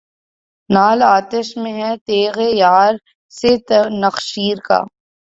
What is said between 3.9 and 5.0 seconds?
نخچیر کا